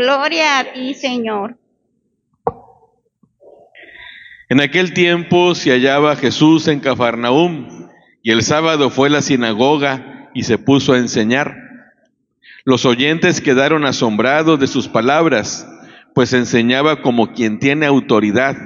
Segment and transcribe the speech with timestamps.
[0.00, 1.58] Gloria a ti, Señor.
[4.48, 7.68] En aquel tiempo se hallaba Jesús en Cafarnaúm
[8.22, 11.54] y el sábado fue a la sinagoga y se puso a enseñar.
[12.64, 15.68] Los oyentes quedaron asombrados de sus palabras,
[16.14, 18.56] pues enseñaba como quien tiene autoridad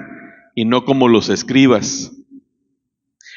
[0.54, 2.12] y no como los escribas.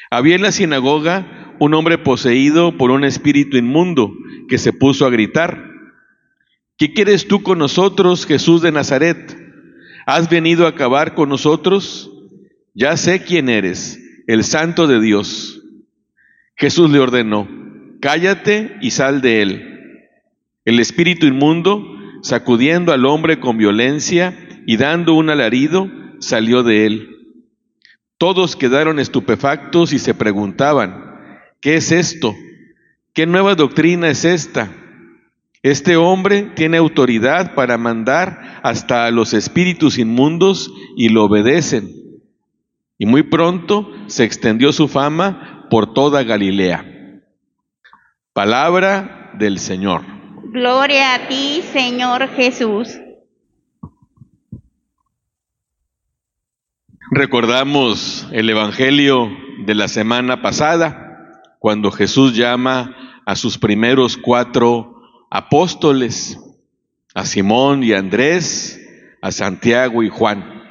[0.08, 4.12] Había en la sinagoga un hombre poseído por un espíritu inmundo
[4.48, 5.77] que se puso a gritar,
[6.78, 9.36] ¿qué quieres tú con nosotros, Jesús de Nazaret?
[10.06, 12.10] ¿Has venido a acabar con nosotros?
[12.72, 15.60] Ya sé quién eres, el santo de Dios.
[16.56, 17.48] Jesús le ordenó,
[18.00, 19.78] cállate y sal de él.
[20.64, 21.84] El espíritu inmundo,
[22.22, 25.90] sacudiendo al hombre con violencia y dando un alarido,
[26.20, 27.16] salió de él.
[28.18, 31.18] Todos quedaron estupefactos y se preguntaban,
[31.60, 32.34] ¿qué es esto?
[33.14, 34.70] ¿Qué nueva doctrina es esta?
[35.62, 41.90] Este hombre tiene autoridad para mandar hasta a los espíritus inmundos y lo obedecen.
[42.96, 46.84] Y muy pronto se extendió su fama por toda Galilea.
[48.32, 50.02] Palabra del Señor.
[50.44, 53.00] Gloria a ti, Señor Jesús.
[57.10, 59.30] Recordamos el Evangelio
[59.64, 62.94] de la semana pasada, cuando Jesús llama
[63.26, 64.97] a sus primeros cuatro
[65.30, 66.38] apóstoles,
[67.14, 68.80] a Simón y Andrés,
[69.22, 70.62] a Santiago y Juan,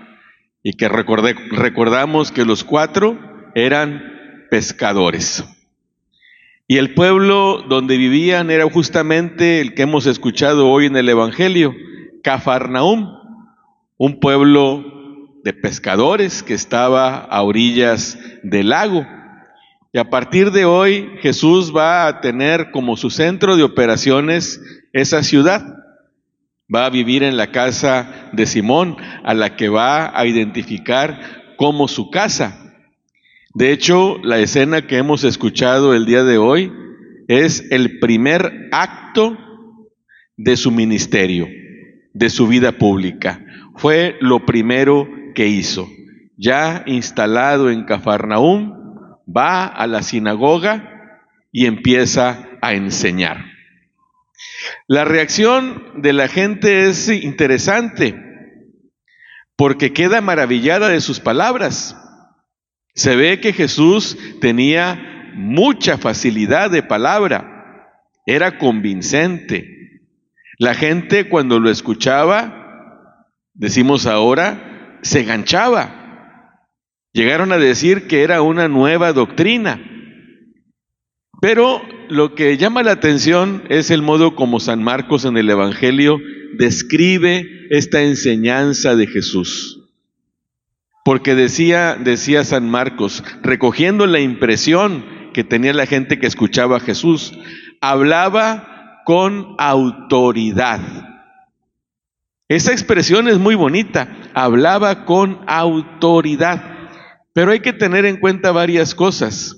[0.63, 3.18] y que recordamos que los cuatro
[3.56, 4.03] eran
[4.50, 5.44] pescadores.
[6.68, 11.74] Y el pueblo donde vivían era justamente el que hemos escuchado hoy en el Evangelio,
[12.24, 13.07] Cafarnaúm,
[13.97, 14.84] un pueblo
[15.45, 19.07] de pescadores que estaba a orillas del lago.
[19.97, 24.62] Y a partir de hoy Jesús va a tener como su centro de operaciones
[24.94, 25.75] esa ciudad.
[26.72, 31.88] Va a vivir en la casa de Simón, a la que va a identificar como
[31.88, 32.75] su casa.
[33.56, 36.72] De hecho, la escena que hemos escuchado el día de hoy
[37.28, 39.36] es el primer acto
[40.36, 41.47] de su ministerio,
[42.13, 43.44] de su vida pública.
[43.78, 45.90] Fue lo primero que hizo.
[46.38, 48.76] Ya instalado en Cafarnaúm,
[49.27, 51.21] va a la sinagoga
[51.51, 53.45] y empieza a enseñar.
[54.88, 58.15] La reacción de la gente es interesante
[59.55, 61.97] porque queda maravillada de sus palabras.
[62.93, 67.91] Se ve que Jesús tenía mucha facilidad de palabra,
[68.25, 70.01] era convincente.
[70.59, 75.97] La gente cuando lo escuchaba, decimos ahora, se ganchaba.
[77.17, 79.81] Llegaron a decir que era una nueva doctrina.
[81.41, 86.19] Pero lo que llama la atención es el modo como San Marcos en el Evangelio
[86.59, 89.89] describe esta enseñanza de Jesús.
[91.03, 96.81] Porque decía, decía San Marcos, recogiendo la impresión que tenía la gente que escuchaba a
[96.81, 97.33] Jesús,
[97.81, 100.81] hablaba con autoridad.
[102.47, 106.76] Esa expresión es muy bonita, hablaba con autoridad.
[107.38, 109.56] Pero hay que tener en cuenta varias cosas.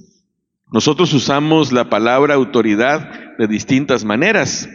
[0.70, 4.68] Nosotros usamos la palabra autoridad de distintas maneras.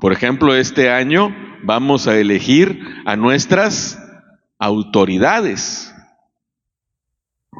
[0.00, 4.02] Por ejemplo, este año vamos a elegir a nuestras
[4.58, 5.94] autoridades.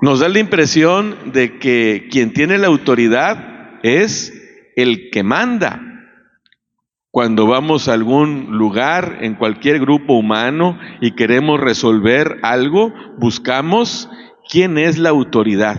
[0.01, 4.33] Nos da la impresión de que quien tiene la autoridad es
[4.77, 5.83] el que manda.
[7.11, 14.09] Cuando vamos a algún lugar, en cualquier grupo humano, y queremos resolver algo, buscamos
[14.50, 15.79] quién es la autoridad,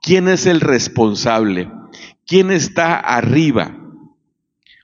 [0.00, 1.68] quién es el responsable,
[2.26, 3.76] quién está arriba.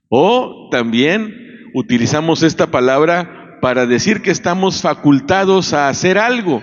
[0.08, 6.62] O también utilizamos esta palabra para decir que estamos facultados a hacer algo.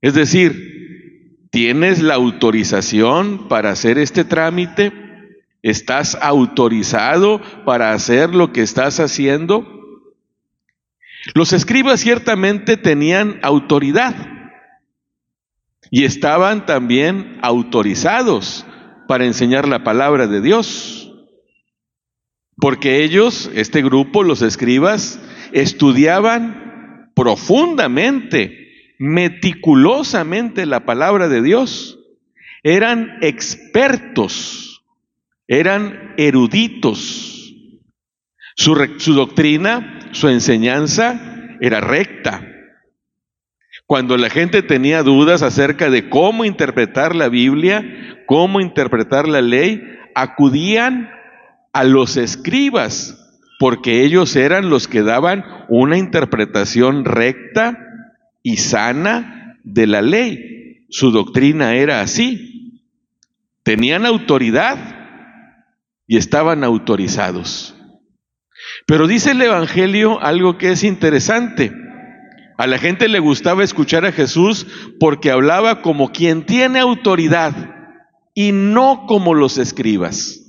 [0.00, 4.92] Es decir, ¿tienes la autorización para hacer este trámite?
[5.62, 9.66] ¿Estás autorizado para hacer lo que estás haciendo?
[11.34, 14.31] Los escribas ciertamente tenían autoridad
[15.94, 18.64] y estaban también autorizados
[19.06, 21.12] para enseñar la palabra de Dios.
[22.56, 25.20] Porque ellos, este grupo, los escribas,
[25.52, 31.98] estudiaban profundamente, meticulosamente la palabra de Dios.
[32.62, 34.82] Eran expertos,
[35.46, 37.54] eran eruditos.
[38.56, 41.20] Su, su doctrina, su enseñanza
[41.60, 42.51] era recta.
[43.86, 47.84] Cuando la gente tenía dudas acerca de cómo interpretar la Biblia,
[48.26, 49.82] cómo interpretar la ley,
[50.14, 51.10] acudían
[51.72, 53.18] a los escribas,
[53.58, 57.78] porque ellos eran los que daban una interpretación recta
[58.42, 60.86] y sana de la ley.
[60.90, 62.82] Su doctrina era así.
[63.62, 64.78] Tenían autoridad
[66.06, 67.74] y estaban autorizados.
[68.86, 71.72] Pero dice el Evangelio algo que es interesante.
[72.58, 74.66] A la gente le gustaba escuchar a Jesús
[75.00, 77.54] porque hablaba como quien tiene autoridad
[78.34, 80.40] y no como los escribas.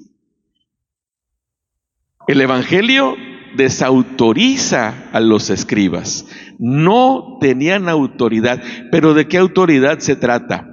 [2.27, 3.15] El Evangelio
[3.55, 6.25] desautoriza a los escribas.
[6.59, 8.61] No tenían autoridad.
[8.91, 10.69] Pero ¿de qué autoridad se trata?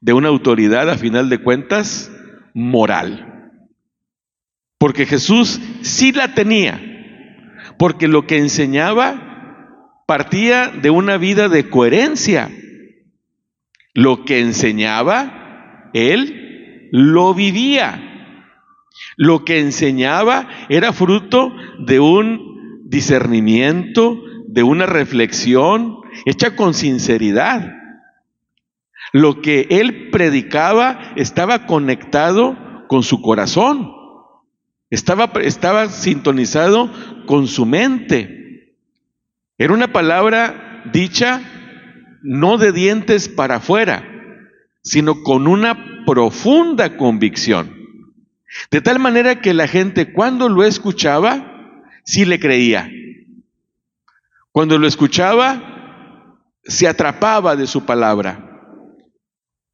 [0.00, 2.10] De una autoridad, a final de cuentas,
[2.54, 3.52] moral.
[4.78, 6.80] Porque Jesús sí la tenía.
[7.78, 9.27] Porque lo que enseñaba
[10.08, 12.50] partía de una vida de coherencia.
[13.92, 18.46] Lo que enseñaba, él lo vivía.
[19.18, 27.70] Lo que enseñaba era fruto de un discernimiento, de una reflexión hecha con sinceridad.
[29.12, 32.56] Lo que él predicaba estaba conectado
[32.88, 33.92] con su corazón,
[34.88, 36.90] estaba, estaba sintonizado
[37.26, 38.37] con su mente.
[39.58, 41.42] Era una palabra dicha
[42.22, 44.08] no de dientes para afuera,
[44.82, 47.76] sino con una profunda convicción.
[48.70, 52.88] De tal manera que la gente cuando lo escuchaba, sí le creía.
[54.52, 58.62] Cuando lo escuchaba, se atrapaba de su palabra.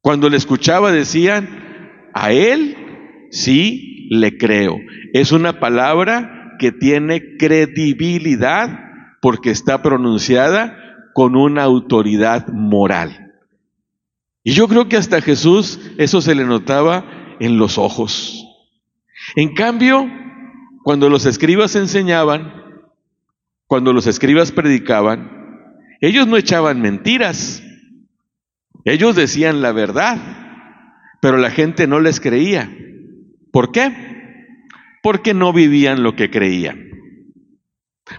[0.01, 4.77] Cuando le escuchaba decían, a él sí le creo.
[5.13, 8.84] Es una palabra que tiene credibilidad
[9.25, 10.77] porque está pronunciada
[11.15, 13.33] con una autoridad moral.
[14.43, 18.45] Y yo creo que hasta Jesús eso se le notaba en los ojos.
[19.35, 20.07] En cambio,
[20.83, 22.53] cuando los escribas enseñaban,
[23.65, 27.63] cuando los escribas predicaban, ellos no echaban mentiras,
[28.83, 30.19] ellos decían la verdad,
[31.19, 32.71] pero la gente no les creía.
[33.51, 33.91] ¿Por qué?
[35.01, 36.94] Porque no vivían lo que creían.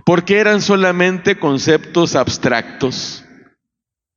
[0.05, 3.25] Porque eran solamente conceptos abstractos.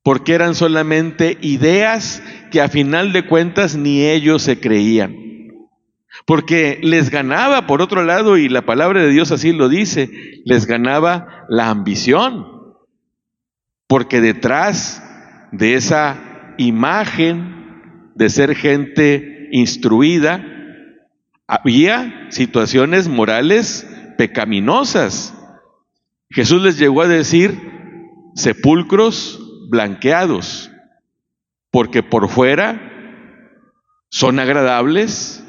[0.02, 5.14] Porque eran solamente ideas que a final de cuentas ni ellos se creían.
[6.26, 10.10] Porque les ganaba, por otro lado, y la palabra de Dios así lo dice,
[10.44, 12.46] les ganaba la ambición.
[13.86, 15.02] Porque detrás
[15.52, 20.44] de esa imagen de ser gente instruida,
[21.46, 23.86] había situaciones morales
[24.16, 25.34] pecaminosas.
[26.30, 27.58] Jesús les llegó a decir
[28.34, 30.70] sepulcros blanqueados,
[31.70, 32.80] porque por fuera
[34.10, 35.44] son agradables,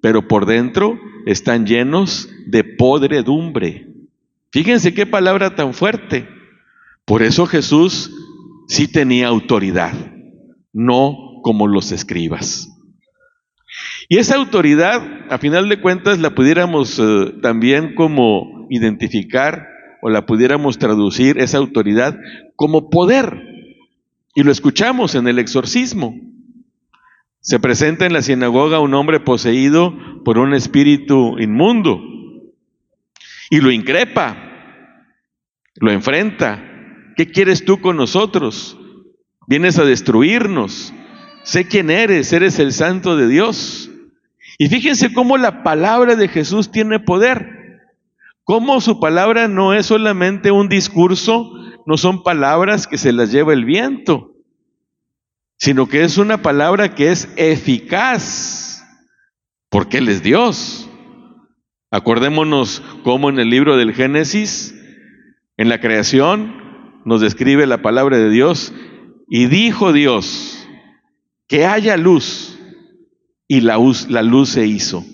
[0.00, 3.88] pero por dentro están llenos de podredumbre.
[4.50, 6.28] Fíjense qué palabra tan fuerte.
[7.04, 8.10] Por eso Jesús
[8.68, 9.92] sí tenía autoridad,
[10.72, 12.68] no como los escribas.
[14.08, 19.71] Y esa autoridad, a final de cuentas, la pudiéramos eh, también como identificar
[20.02, 22.18] o la pudiéramos traducir, esa autoridad,
[22.56, 23.40] como poder.
[24.34, 26.14] Y lo escuchamos en el exorcismo.
[27.40, 29.94] Se presenta en la sinagoga un hombre poseído
[30.24, 32.00] por un espíritu inmundo
[33.48, 34.36] y lo increpa,
[35.76, 36.64] lo enfrenta.
[37.16, 38.78] ¿Qué quieres tú con nosotros?
[39.46, 40.92] Vienes a destruirnos.
[41.44, 43.90] Sé quién eres, eres el santo de Dios.
[44.58, 47.61] Y fíjense cómo la palabra de Jesús tiene poder.
[48.44, 51.52] Cómo su palabra no es solamente un discurso,
[51.86, 54.32] no son palabras que se las lleva el viento
[55.62, 58.84] sino que es una palabra que es eficaz,
[59.70, 60.90] porque Él es Dios.
[61.92, 64.74] Acordémonos cómo en el libro del Génesis,
[65.56, 68.74] en la creación, nos describe la palabra de Dios,
[69.28, 70.66] y dijo Dios,
[71.46, 72.58] que haya luz,
[73.46, 75.04] y la, la luz se hizo.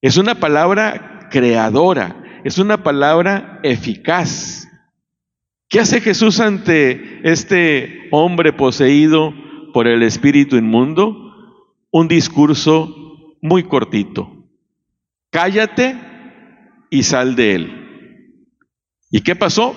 [0.00, 4.68] Es una palabra creadora, es una palabra eficaz.
[5.68, 9.32] ¿Qué hace Jesús ante este hombre poseído
[9.72, 11.22] por el espíritu inmundo
[11.90, 14.46] un discurso muy cortito.
[15.30, 15.96] Cállate
[16.90, 17.72] y sal de él.
[19.10, 19.74] ¿Y qué pasó?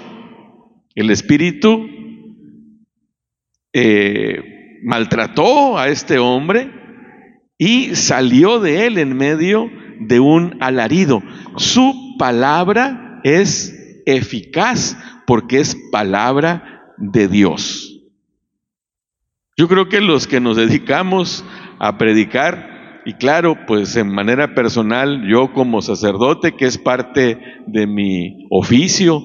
[0.95, 1.87] El espíritu
[3.73, 6.71] eh, maltrató a este hombre
[7.57, 9.69] y salió de él en medio
[9.99, 11.21] de un alarido.
[12.17, 18.03] Palabra es eficaz porque es palabra de Dios.
[19.57, 21.45] Yo creo que los que nos dedicamos
[21.79, 27.87] a predicar, y claro, pues en manera personal, yo como sacerdote, que es parte de
[27.87, 29.23] mi oficio,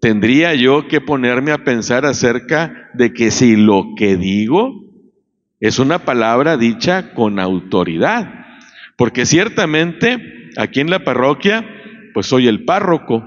[0.00, 4.84] tendría yo que ponerme a pensar acerca de que si lo que digo
[5.60, 8.30] es una palabra dicha con autoridad,
[8.96, 11.64] porque ciertamente aquí en la parroquia,
[12.14, 13.22] pues soy el párroco,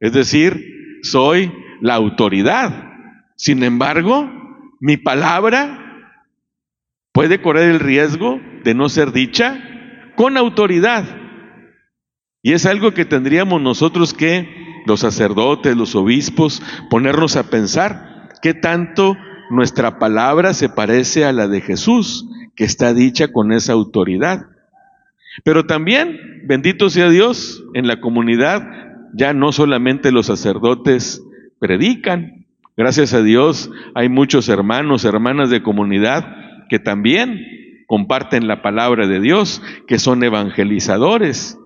[0.00, 2.90] es decir, soy la autoridad.
[3.36, 4.28] Sin embargo,
[4.80, 5.78] mi palabra
[7.12, 9.62] puede correr el riesgo de no ser dicha
[10.16, 11.04] con autoridad.
[12.42, 18.54] Y es algo que tendríamos nosotros que, los sacerdotes, los obispos, ponernos a pensar qué
[18.54, 19.16] tanto
[19.50, 24.46] nuestra palabra se parece a la de Jesús, que está dicha con esa autoridad.
[25.44, 28.62] Pero también, bendito sea Dios, en la comunidad
[29.14, 31.22] ya no solamente los sacerdotes
[31.58, 32.46] predican,
[32.76, 36.26] gracias a Dios hay muchos hermanos, hermanas de comunidad
[36.68, 37.40] que también
[37.86, 41.58] comparten la palabra de Dios, que son evangelizadores.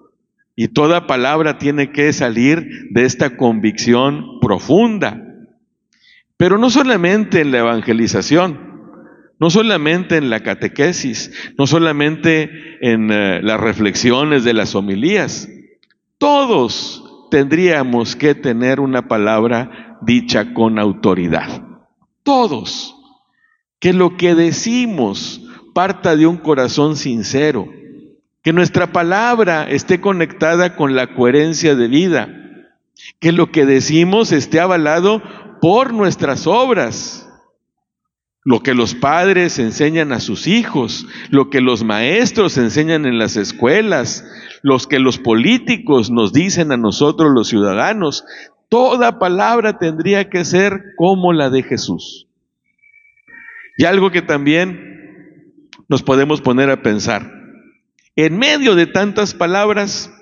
[0.57, 5.23] Y toda palabra tiene que salir de esta convicción profunda.
[6.37, 8.76] Pero no solamente en la evangelización,
[9.39, 12.51] no solamente en la catequesis, no solamente
[12.81, 15.49] en eh, las reflexiones de las homilías,
[16.19, 21.63] todos tendríamos que tener una palabra dicha con autoridad.
[22.23, 22.95] Todos.
[23.79, 25.43] Que lo que decimos
[25.75, 27.69] parta de un corazón sincero,
[28.43, 32.29] que nuestra palabra esté conectada con la coherencia de vida,
[33.21, 35.23] que lo que decimos esté avalado
[35.61, 37.26] por nuestras obras,
[38.47, 43.37] lo que los padres enseñan a sus hijos, lo que los maestros enseñan en las
[43.37, 44.25] escuelas,
[44.63, 48.25] los que los políticos nos dicen a nosotros los ciudadanos,
[48.69, 52.29] toda palabra tendría que ser como la de Jesús.
[53.79, 57.29] Y algo que también nos podemos poner a pensar,
[58.15, 60.13] en medio de tantas palabras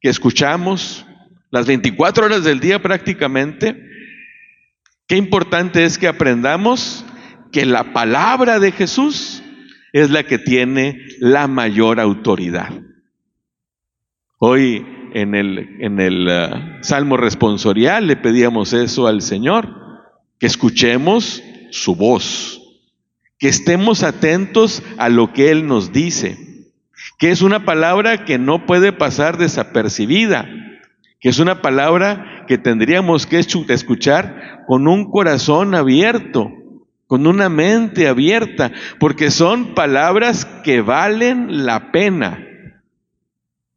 [0.00, 1.06] que escuchamos,
[1.52, 3.80] las 24 horas del día prácticamente,
[5.06, 7.04] qué importante es que aprendamos
[7.52, 9.42] que la palabra de Jesús
[9.92, 12.70] es la que tiene la mayor autoridad.
[14.38, 19.68] Hoy en el, en el uh, Salmo responsorial le pedíamos eso al Señor,
[20.38, 22.60] que escuchemos su voz
[23.40, 26.36] que estemos atentos a lo que Él nos dice,
[27.18, 30.46] que es una palabra que no puede pasar desapercibida,
[31.18, 36.52] que es una palabra que tendríamos que escuchar con un corazón abierto,
[37.10, 42.46] con una mente abierta, porque son palabras que valen la pena.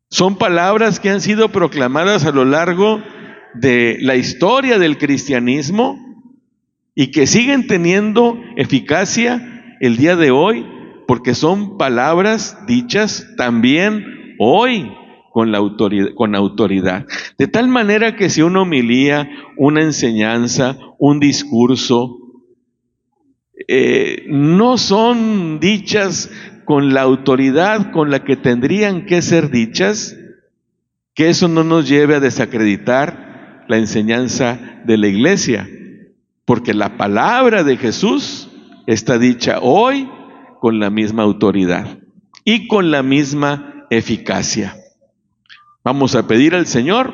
[0.07, 3.01] Son palabras que han sido proclamadas a lo largo
[3.55, 5.97] de la historia del cristianismo
[6.93, 10.63] y que siguen teniendo eficacia el día de hoy,
[11.07, 14.91] porque son palabras dichas también hoy
[15.31, 17.07] con, la autoridad, con autoridad.
[17.39, 22.19] De tal manera que si una homilía, una enseñanza, un discurso,
[23.67, 26.29] eh, no son dichas
[26.65, 30.17] con la autoridad con la que tendrían que ser dichas,
[31.13, 35.69] que eso no nos lleve a desacreditar la enseñanza de la iglesia,
[36.45, 38.49] porque la palabra de Jesús
[38.87, 40.09] está dicha hoy
[40.59, 41.99] con la misma autoridad
[42.43, 44.75] y con la misma eficacia.
[45.83, 47.13] Vamos a pedir al Señor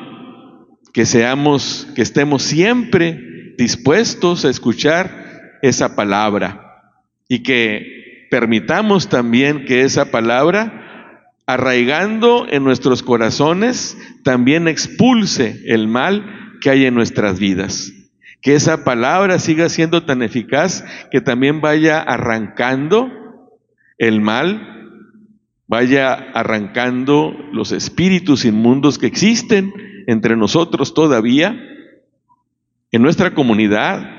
[0.93, 5.28] que seamos, que estemos siempre dispuestos a escuchar
[5.61, 6.69] esa palabra
[7.27, 16.57] y que permitamos también que esa palabra, arraigando en nuestros corazones, también expulse el mal
[16.61, 17.91] que hay en nuestras vidas.
[18.41, 23.11] Que esa palabra siga siendo tan eficaz que también vaya arrancando
[23.97, 24.69] el mal,
[25.67, 29.73] vaya arrancando los espíritus inmundos que existen
[30.07, 31.55] entre nosotros todavía,
[32.91, 34.18] en nuestra comunidad,